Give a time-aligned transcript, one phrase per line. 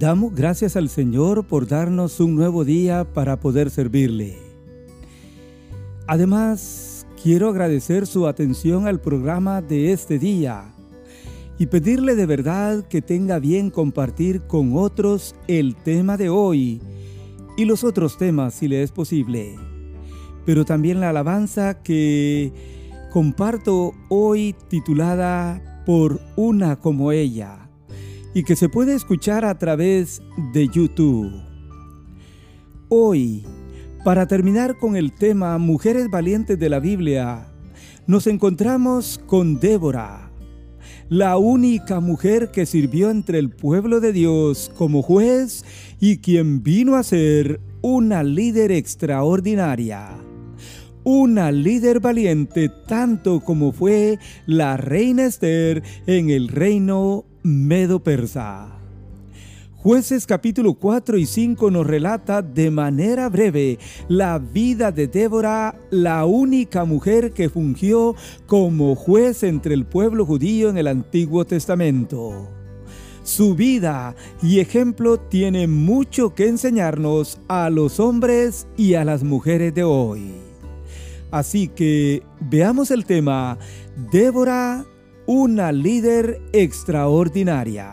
[0.00, 4.38] Damos gracias al Señor por darnos un nuevo día para poder servirle.
[6.06, 10.72] Además, quiero agradecer su atención al programa de este día
[11.58, 16.80] y pedirle de verdad que tenga bien compartir con otros el tema de hoy
[17.58, 19.56] y los otros temas si le es posible,
[20.46, 22.54] pero también la alabanza que
[23.12, 27.69] comparto hoy titulada Por una como ella
[28.34, 31.32] y que se puede escuchar a través de YouTube.
[32.88, 33.44] Hoy,
[34.04, 37.52] para terminar con el tema Mujeres Valientes de la Biblia,
[38.06, 40.30] nos encontramos con Débora,
[41.08, 45.64] la única mujer que sirvió entre el pueblo de Dios como juez
[46.00, 50.08] y quien vino a ser una líder extraordinaria.
[51.02, 58.68] Una líder valiente tanto como fue la reina Esther en el reino Medo-Persa.
[59.76, 66.26] Jueces capítulo 4 y 5 nos relata de manera breve la vida de Débora, la
[66.26, 68.14] única mujer que fungió
[68.46, 72.50] como juez entre el pueblo judío en el Antiguo Testamento.
[73.22, 79.74] Su vida y ejemplo tiene mucho que enseñarnos a los hombres y a las mujeres
[79.74, 80.32] de hoy.
[81.30, 83.56] Así que veamos el tema,
[84.10, 84.84] Débora
[85.32, 87.92] una líder extraordinaria.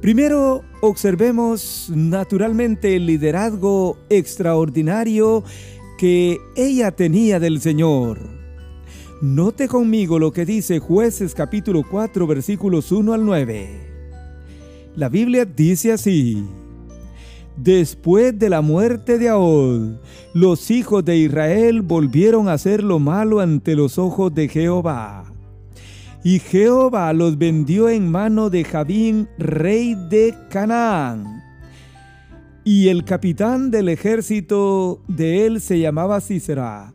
[0.00, 5.42] Primero, observemos naturalmente el liderazgo extraordinario
[5.98, 8.20] que ella tenía del Señor.
[9.20, 13.68] Note conmigo lo que dice jueces capítulo 4 versículos 1 al 9.
[14.94, 16.44] La Biblia dice así.
[17.56, 19.96] Después de la muerte de Ahod,
[20.34, 25.32] los hijos de Israel volvieron a hacer lo malo ante los ojos de Jehová
[26.26, 31.40] y Jehová los vendió en mano de Jabín, rey de Canaán.
[32.64, 36.92] Y el capitán del ejército de él se llamaba Cícera.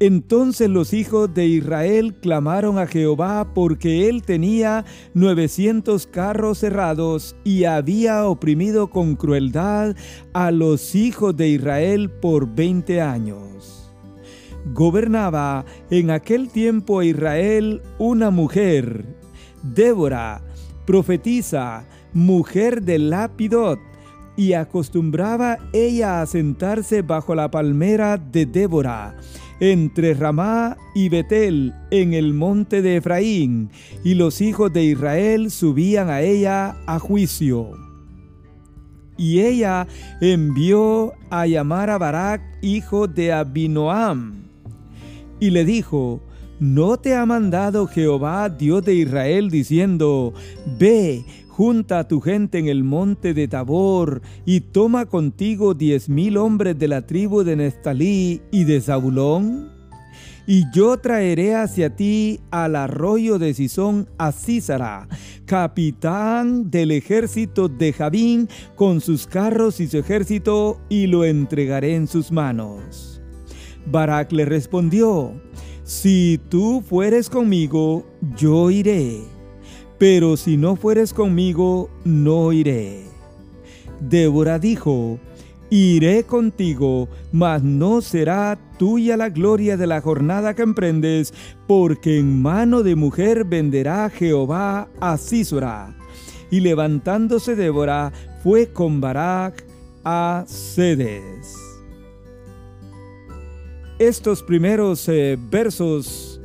[0.00, 4.84] Entonces los hijos de Israel clamaron a Jehová porque él tenía
[5.14, 9.94] novecientos carros cerrados y había oprimido con crueldad
[10.32, 13.83] a los hijos de Israel por veinte años
[14.72, 19.04] gobernaba en aquel tiempo a Israel una mujer,
[19.62, 20.42] Débora,
[20.86, 23.78] profetisa, mujer de Lapidot,
[24.36, 29.16] y acostumbraba ella a sentarse bajo la palmera de Débora,
[29.60, 33.70] entre Ramá y Betel, en el monte de Efraín,
[34.02, 37.70] y los hijos de Israel subían a ella a juicio.
[39.16, 39.86] Y ella
[40.20, 44.44] envió a llamar a Barak, hijo de Abinoam,
[45.44, 46.22] y le dijo,
[46.58, 50.32] ¿no te ha mandado Jehová, Dios de Israel, diciendo,
[50.78, 56.38] Ve, junta a tu gente en el monte de Tabor, y toma contigo diez mil
[56.38, 59.70] hombres de la tribu de Nestalí y de Zabulón?
[60.46, 65.08] Y yo traeré hacia ti al arroyo de Sison a Císara,
[65.44, 72.06] capitán del ejército de Javín, con sus carros y su ejército, y lo entregaré en
[72.06, 73.13] sus manos.
[73.86, 75.32] Barak le respondió,
[75.82, 78.06] Si tú fueres conmigo,
[78.36, 79.20] yo iré,
[79.98, 83.04] pero si no fueres conmigo, no iré.
[84.00, 85.18] Débora dijo,
[85.70, 91.32] Iré contigo, mas no será tuya la gloria de la jornada que emprendes,
[91.66, 95.94] porque en mano de mujer venderá Jehová a Sísora.
[96.50, 98.12] Y levantándose Débora,
[98.42, 99.64] fue con Barak
[100.04, 101.63] a Sedes.
[103.98, 106.40] Estos primeros eh, versos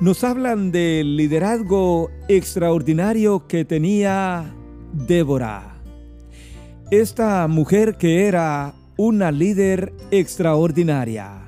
[0.00, 4.54] nos hablan del liderazgo extraordinario que tenía
[4.92, 5.82] Débora.
[6.92, 11.42] Esta mujer que era una líder extraordinaria.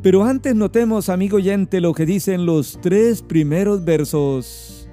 [0.00, 4.88] Pero antes notemos, amigo oyente, lo que dicen los tres primeros versos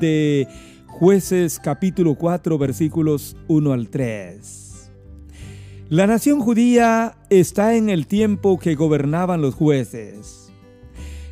[0.00, 0.48] de
[0.86, 4.61] jueces capítulo 4 versículos 1 al 3.
[5.92, 10.50] La nación judía está en el tiempo que gobernaban los jueces.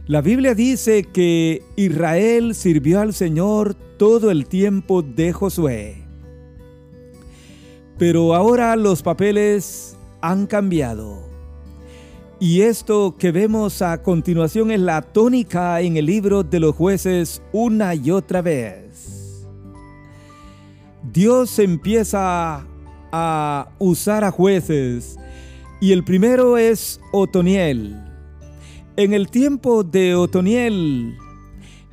[0.07, 6.05] La Biblia dice que Israel sirvió al Señor todo el tiempo de Josué.
[7.97, 11.27] Pero ahora los papeles han cambiado.
[12.39, 17.43] Y esto que vemos a continuación es la tónica en el libro de los jueces
[17.53, 19.47] una y otra vez.
[21.03, 22.67] Dios empieza
[23.13, 25.19] a usar a jueces
[25.81, 27.97] y el primero es Otoniel.
[28.97, 31.17] En el tiempo de Otoniel,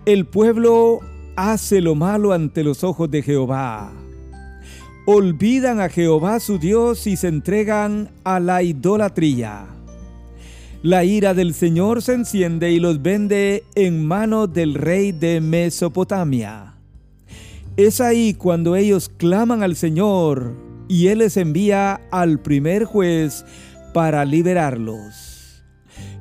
[0.05, 0.99] el pueblo
[1.37, 3.91] hace lo malo ante los ojos de Jehová.
[5.05, 9.67] Olvidan a Jehová su Dios y se entregan a la idolatría.
[10.83, 16.73] La ira del Señor se enciende y los vende en manos del rey de Mesopotamia.
[17.77, 23.45] Es ahí cuando ellos claman al Señor y Él les envía al primer juez
[23.93, 25.63] para liberarlos.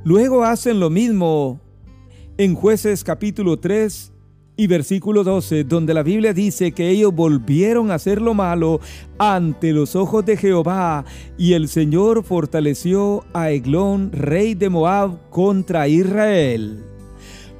[0.05, 1.61] Luego hacen lo mismo
[2.39, 4.13] en jueces capítulo 3
[4.57, 8.81] y versículo 12, donde la Biblia dice que ellos volvieron a hacer lo malo
[9.19, 11.05] ante los ojos de Jehová,
[11.37, 16.85] y el Señor fortaleció a Eglón, rey de Moab, contra Israel,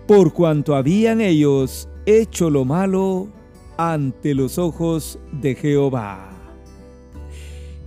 [0.07, 3.29] por cuanto habían ellos hecho lo malo
[3.77, 6.36] ante los ojos de Jehová.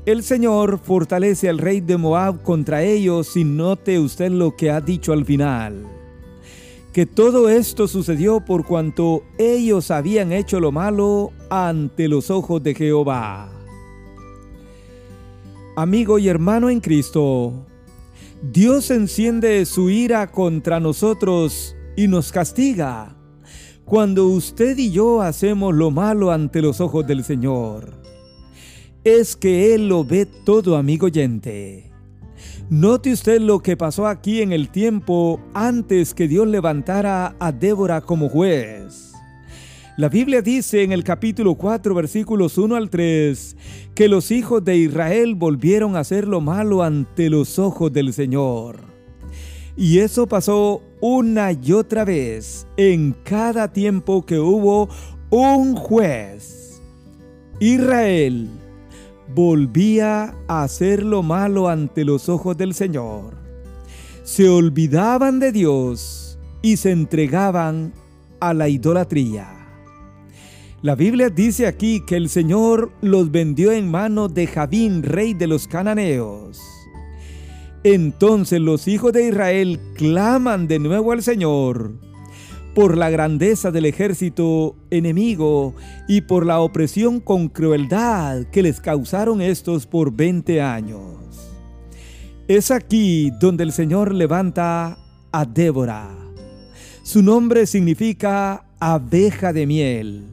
[0.09, 4.81] El Señor fortalece al rey de Moab contra ellos y note usted lo que ha
[4.81, 5.85] dicho al final
[6.91, 12.73] que todo esto sucedió por cuanto ellos habían hecho lo malo ante los ojos de
[12.73, 13.51] Jehová.
[15.75, 17.53] Amigo y hermano en Cristo,
[18.41, 23.15] Dios enciende su ira contra nosotros y nos castiga
[23.85, 27.98] cuando usted y yo hacemos lo malo ante los ojos del Señor.
[29.05, 31.89] Es que Él lo ve todo, amigo oyente.
[32.69, 38.01] Note usted lo que pasó aquí en el tiempo antes que Dios levantara a Débora
[38.01, 39.13] como juez.
[39.97, 43.55] La Biblia dice en el capítulo 4 versículos 1 al 3
[43.95, 48.81] que los hijos de Israel volvieron a hacer lo malo ante los ojos del Señor.
[49.77, 54.89] Y eso pasó una y otra vez en cada tiempo que hubo
[55.29, 56.81] un juez.
[57.61, 58.58] Israel
[59.33, 63.35] volvía a hacer lo malo ante los ojos del Señor.
[64.23, 67.93] Se olvidaban de Dios y se entregaban
[68.39, 69.47] a la idolatría.
[70.81, 75.47] La Biblia dice aquí que el Señor los vendió en manos de Javín, rey de
[75.47, 76.59] los cananeos.
[77.83, 82.08] Entonces los hijos de Israel claman de nuevo al Señor
[82.73, 85.73] por la grandeza del ejército enemigo
[86.07, 91.17] y por la opresión con crueldad que les causaron estos por 20 años.
[92.47, 94.97] Es aquí donde el Señor levanta
[95.31, 96.09] a Débora.
[97.03, 100.23] Su nombre significa abeja de miel.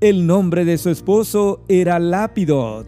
[0.00, 2.86] El nombre de su esposo era Lápidot.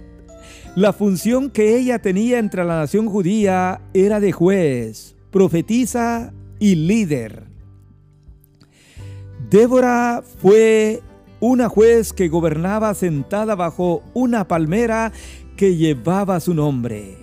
[0.74, 7.53] La función que ella tenía entre la nación judía era de juez, profetisa y líder.
[9.54, 11.00] Débora fue
[11.38, 15.12] una juez que gobernaba sentada bajo una palmera
[15.56, 17.18] que llevaba su nombre.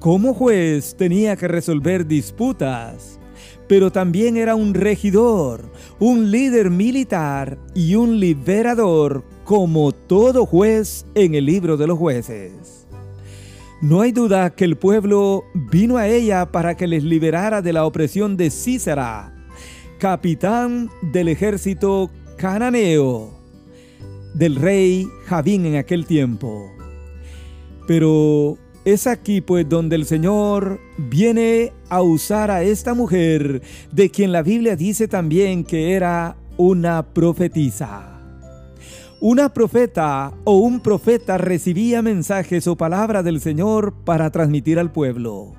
[0.00, 3.20] Como juez tenía que resolver disputas,
[3.68, 11.34] pero también era un regidor, un líder militar y un liberador como todo juez en
[11.34, 12.86] el libro de los jueces.
[13.82, 17.84] No hay duda que el pueblo vino a ella para que les liberara de la
[17.84, 19.37] opresión de Císara,
[19.98, 23.30] capitán del ejército cananeo
[24.34, 26.70] del rey Javín en aquel tiempo.
[27.86, 34.30] Pero es aquí pues donde el Señor viene a usar a esta mujer de quien
[34.30, 38.14] la Biblia dice también que era una profetisa.
[39.20, 45.54] Una profeta o un profeta recibía mensajes o palabras del Señor para transmitir al pueblo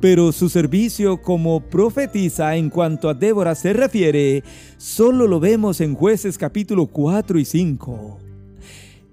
[0.00, 4.44] pero su servicio como profetisa en cuanto a Débora se refiere,
[4.76, 8.18] solo lo vemos en jueces capítulo 4 y 5.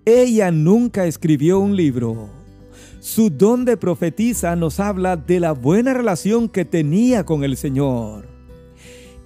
[0.05, 2.29] Ella nunca escribió un libro.
[2.99, 8.27] Su don de profetisa nos habla de la buena relación que tenía con el Señor.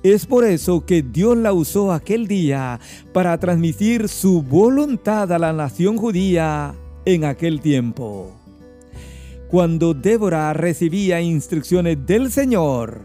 [0.04, 2.80] Es por eso que Dios la usó aquel día
[3.14, 8.32] para transmitir su voluntad a la nación judía en aquel tiempo.
[9.50, 13.00] Cuando Débora recibía instrucciones del Señor,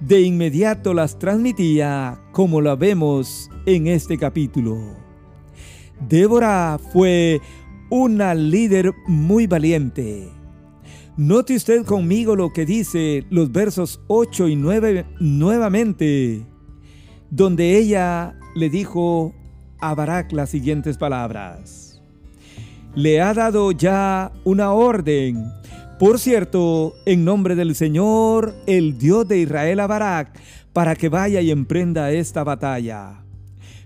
[0.00, 4.78] de inmediato las transmitía como la vemos en este capítulo.
[6.06, 7.40] Débora fue
[7.88, 10.28] una líder muy valiente.
[11.16, 16.44] Note usted conmigo lo que dice los versos 8 y 9 nuevamente,
[17.30, 19.32] donde ella le dijo
[19.80, 22.02] a Barak las siguientes palabras.
[22.94, 25.61] Le ha dado ya una orden
[26.02, 30.36] por cierto, en nombre del Señor, el Dios de Israel a Barak,
[30.72, 33.24] para que vaya y emprenda esta batalla.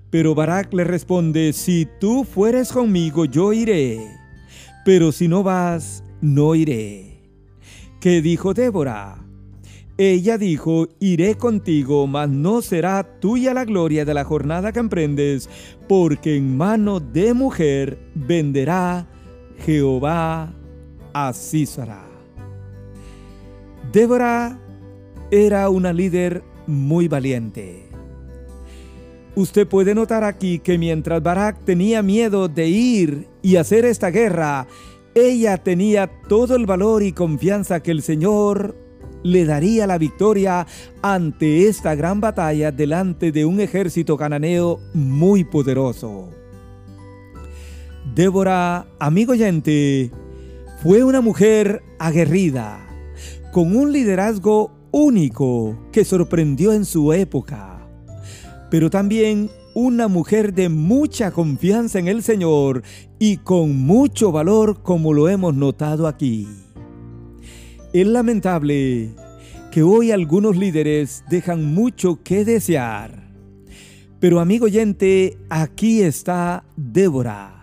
[0.09, 4.01] Pero Barak le responde, si tú fueres conmigo, yo iré,
[4.83, 7.21] pero si no vas, no iré.
[8.01, 9.23] ¿Qué dijo Débora?
[9.99, 15.51] Ella dijo, iré contigo, mas no será tuya la gloria de la jornada que emprendes,
[15.87, 19.07] porque en mano de mujer venderá
[19.67, 20.55] Jehová
[21.19, 22.05] a Císara.
[23.91, 24.61] Débora
[25.31, 27.89] era una líder muy valiente.
[29.35, 34.67] Usted puede notar aquí que mientras Barak tenía miedo de ir y hacer esta guerra,
[35.15, 38.77] ella tenía todo el valor y confianza que el Señor
[39.23, 40.67] le daría la victoria
[41.01, 46.29] ante esta gran batalla delante de un ejército cananeo muy poderoso.
[48.15, 50.11] Débora, amigo oyente,
[50.87, 52.78] fue una mujer aguerrida,
[53.52, 57.85] con un liderazgo único que sorprendió en su época,
[58.71, 62.85] pero también una mujer de mucha confianza en el Señor
[63.19, 66.47] y con mucho valor como lo hemos notado aquí.
[67.93, 69.11] Es lamentable
[69.73, 73.26] que hoy algunos líderes dejan mucho que desear.
[74.21, 77.56] Pero amigo oyente, aquí está Débora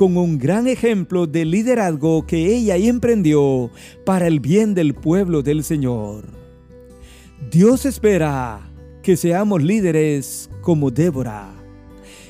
[0.00, 3.70] con un gran ejemplo de liderazgo que ella emprendió
[4.06, 6.24] para el bien del pueblo del Señor.
[7.50, 11.52] Dios espera que seamos líderes como Débora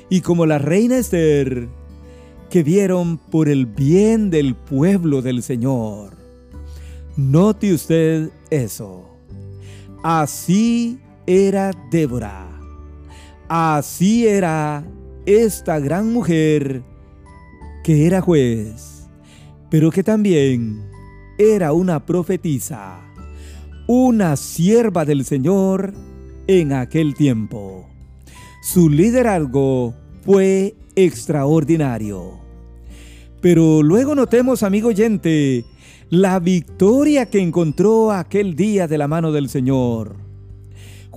[0.09, 1.69] y como la reina Esther,
[2.51, 6.17] que vieron por el bien del pueblo del Señor.
[7.17, 9.05] Note usted eso.
[10.03, 12.49] Así era Débora.
[13.49, 14.85] Así era
[15.25, 16.90] esta gran mujer
[17.83, 19.09] que era juez,
[19.71, 20.83] pero que también
[21.39, 23.01] era una profetisa,
[23.87, 25.95] una sierva del Señor
[26.47, 27.89] en aquel tiempo.
[28.63, 29.95] Su liderazgo
[30.25, 32.39] fue extraordinario.
[33.41, 35.65] Pero luego notemos, amigo oyente,
[36.11, 40.17] la victoria que encontró aquel día de la mano del Señor.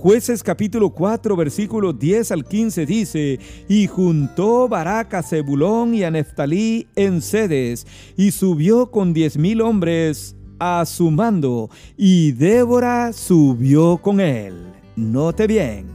[0.04, 6.10] Jueces capítulo 4 versículo 10 al 15 dice, y juntó Barak a Zebulón y a
[6.10, 13.96] Neftalí en sedes, y subió con diez mil hombres a su mando, y Débora subió
[13.96, 14.66] con él.
[14.94, 15.93] Note bien.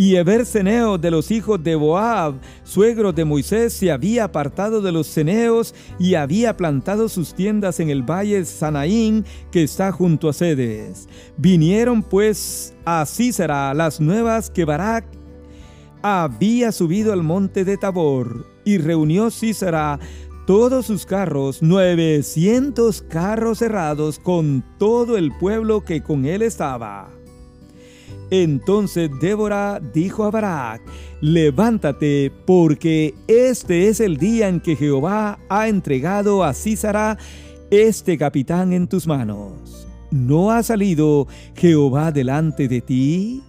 [0.00, 5.06] Y Eber-Ceneo de los hijos de Boab, suegro de Moisés, se había apartado de los
[5.06, 11.06] ceneos y había plantado sus tiendas en el valle Sanaín que está junto a Sedes.
[11.36, 15.04] Vinieron pues a Císara las nuevas que Barak
[16.00, 20.00] había subido al monte de Tabor y reunió Císara
[20.46, 27.19] todos sus carros, 900 carros cerrados con todo el pueblo que con él estaba.
[28.30, 30.82] Entonces Débora dijo a Barak,
[31.20, 37.18] levántate, porque este es el día en que Jehová ha entregado a Císara
[37.70, 39.88] este capitán en tus manos.
[40.12, 43.42] ¿No ha salido Jehová delante de ti?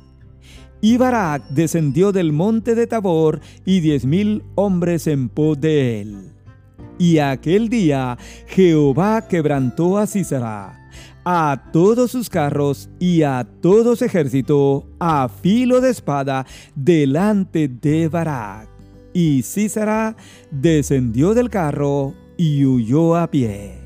[0.81, 6.31] Y Barak descendió del monte de Tabor y diez mil hombres en pos de él.
[6.97, 10.80] Y aquel día Jehová quebrantó a Císara
[11.23, 18.07] a todos sus carros y a todo su ejército a filo de espada delante de
[18.07, 18.69] Barak.
[19.13, 20.15] Y Císara
[20.49, 23.77] descendió del carro y huyó a pie.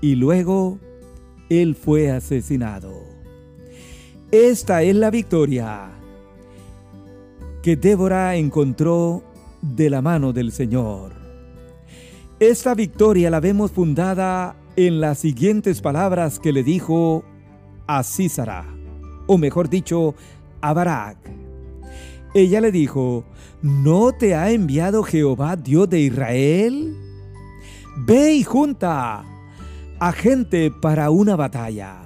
[0.00, 0.78] Y luego
[1.48, 2.92] él fue asesinado.
[4.30, 5.90] Esta es la victoria
[7.62, 9.22] que Débora encontró
[9.62, 11.12] de la mano del Señor.
[12.40, 17.24] Esta victoria la vemos fundada en las siguientes palabras que le dijo
[17.86, 18.66] a Císara,
[19.26, 20.14] o mejor dicho,
[20.60, 21.18] a Barak.
[22.34, 23.24] Ella le dijo,
[23.62, 26.96] ¿no te ha enviado Jehová Dios de Israel?
[27.98, 29.24] Ve y junta
[30.00, 32.00] a gente para una batalla.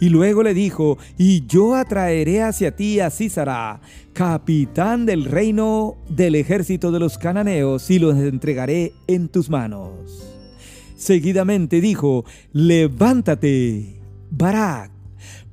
[0.00, 3.80] Y luego le dijo, y yo atraeré hacia ti a Císara,
[4.12, 10.27] capitán del reino del ejército de los cananeos, y los entregaré en tus manos.
[10.98, 14.00] Seguidamente dijo, levántate,
[14.32, 14.90] Barak,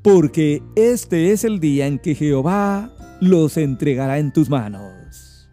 [0.01, 5.47] porque este es el día en que Jehová los entregará en tus manos.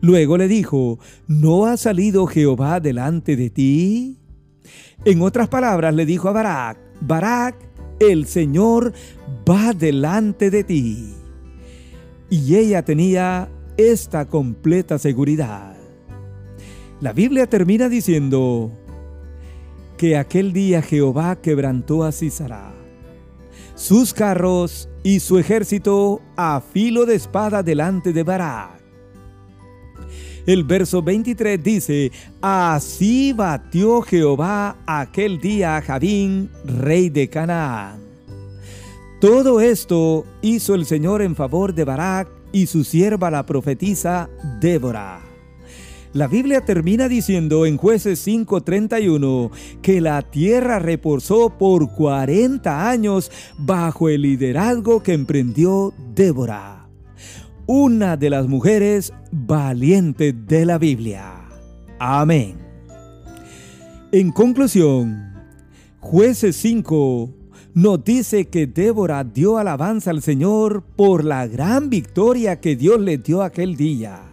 [0.00, 4.18] Luego le dijo, ¿no ha salido Jehová delante de ti?
[5.04, 7.54] En otras palabras le dijo a Barak, Barak,
[8.00, 8.94] el Señor
[9.48, 11.12] va delante de ti.
[12.30, 15.76] Y ella tenía esta completa seguridad.
[17.02, 18.72] La Biblia termina diciendo,
[20.02, 22.74] que aquel día Jehová quebrantó a Císara,
[23.76, 28.82] sus carros y su ejército a filo de espada delante de Barak.
[30.44, 38.00] El verso 23 dice, Así batió Jehová aquel día a Javín, rey de Canaán.
[39.20, 44.28] Todo esto hizo el Señor en favor de Barak y su sierva la profetisa
[44.60, 45.31] Débora.
[46.14, 49.50] La Biblia termina diciendo en jueces 5:31
[49.80, 56.86] que la tierra reposó por 40 años bajo el liderazgo que emprendió Débora,
[57.66, 61.48] una de las mujeres valientes de la Biblia.
[61.98, 62.58] Amén.
[64.12, 65.32] En conclusión,
[65.98, 67.30] jueces 5
[67.72, 73.16] nos dice que Débora dio alabanza al Señor por la gran victoria que Dios le
[73.16, 74.31] dio aquel día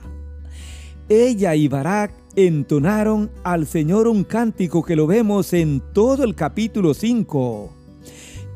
[1.10, 6.94] ella y Barak entonaron al Señor un cántico que lo vemos en todo el capítulo
[6.94, 7.74] 5.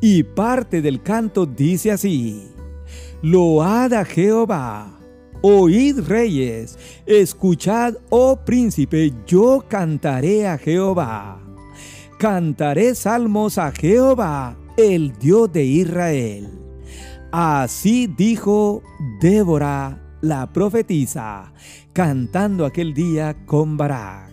[0.01, 2.47] Y parte del canto dice así,
[3.23, 4.99] Load a Jehová,
[5.41, 11.41] oíd reyes, escuchad, oh príncipe, yo cantaré a Jehová.
[12.19, 16.49] Cantaré salmos a Jehová, el Dios de Israel.
[17.31, 18.83] Así dijo
[19.19, 21.51] Débora la profetisa,
[21.91, 24.31] cantando aquel día con Barak.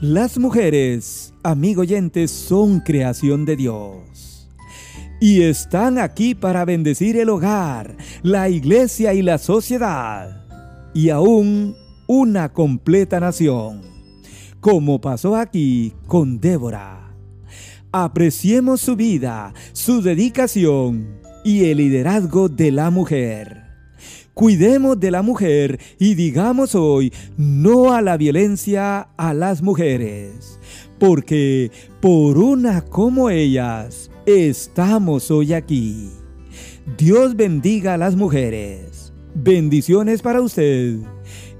[0.00, 4.48] Las mujeres, amigo oyentes, son creación de Dios.
[5.20, 10.46] Y están aquí para bendecir el hogar, la iglesia y la sociedad.
[10.94, 11.76] Y aún
[12.06, 13.82] una completa nación.
[14.60, 17.14] Como pasó aquí con Débora.
[17.92, 23.67] Apreciemos su vida, su dedicación y el liderazgo de la mujer.
[24.38, 30.60] Cuidemos de la mujer y digamos hoy no a la violencia a las mujeres,
[31.00, 36.10] porque por una como ellas estamos hoy aquí.
[36.96, 39.12] Dios bendiga a las mujeres.
[39.34, 40.98] Bendiciones para usted.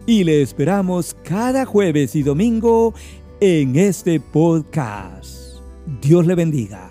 [0.06, 2.94] Y le esperamos cada jueves y domingo
[3.40, 5.56] en este podcast.
[6.00, 6.87] Dios le bendiga.